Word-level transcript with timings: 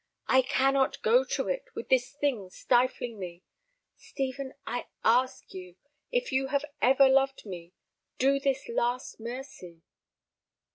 I 0.25 0.41
cannot 0.41 0.99
go 1.03 1.23
to 1.23 1.47
it—with 1.47 1.89
this 1.89 2.09
thing 2.09 2.49
stifling 2.49 3.19
me. 3.19 3.43
Stephen, 3.97 4.53
I 4.65 4.87
ask 5.03 5.53
you, 5.53 5.75
if 6.11 6.31
you 6.31 6.47
have 6.47 6.65
ever 6.81 7.07
loved 7.07 7.45
me, 7.45 7.73
do 8.17 8.33
me 8.33 8.39
this 8.39 8.67
last 8.67 9.19
mercy." 9.19 9.83